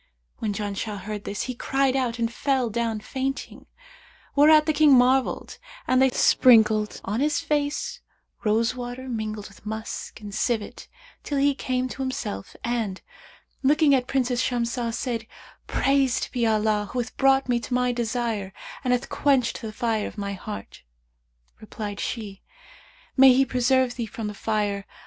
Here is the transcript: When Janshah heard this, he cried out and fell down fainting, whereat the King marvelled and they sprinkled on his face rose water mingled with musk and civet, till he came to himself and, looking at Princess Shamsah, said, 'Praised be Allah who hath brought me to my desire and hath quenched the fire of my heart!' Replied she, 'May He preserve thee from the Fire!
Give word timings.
When 0.39 0.51
Janshah 0.51 1.01
heard 1.01 1.25
this, 1.25 1.43
he 1.43 1.53
cried 1.53 1.95
out 1.95 2.17
and 2.17 2.33
fell 2.33 2.71
down 2.71 3.01
fainting, 3.01 3.67
whereat 4.35 4.65
the 4.65 4.73
King 4.73 4.95
marvelled 4.95 5.59
and 5.87 6.01
they 6.01 6.09
sprinkled 6.09 6.99
on 7.05 7.19
his 7.19 7.39
face 7.39 7.99
rose 8.43 8.73
water 8.73 9.07
mingled 9.07 9.47
with 9.47 9.63
musk 9.63 10.19
and 10.19 10.33
civet, 10.33 10.87
till 11.21 11.37
he 11.37 11.53
came 11.53 11.87
to 11.89 12.01
himself 12.01 12.55
and, 12.63 13.01
looking 13.61 13.93
at 13.93 14.07
Princess 14.07 14.41
Shamsah, 14.41 14.91
said, 14.91 15.27
'Praised 15.67 16.31
be 16.31 16.47
Allah 16.47 16.89
who 16.91 16.97
hath 16.97 17.15
brought 17.15 17.47
me 17.47 17.59
to 17.59 17.73
my 17.75 17.91
desire 17.91 18.53
and 18.83 18.93
hath 18.93 19.07
quenched 19.07 19.61
the 19.61 19.71
fire 19.71 20.07
of 20.07 20.17
my 20.17 20.33
heart!' 20.33 20.81
Replied 21.59 21.99
she, 21.99 22.41
'May 23.15 23.33
He 23.33 23.45
preserve 23.45 23.97
thee 23.97 24.07
from 24.07 24.25
the 24.25 24.33
Fire! 24.33 24.87